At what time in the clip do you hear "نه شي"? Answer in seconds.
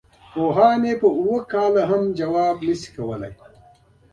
2.67-2.89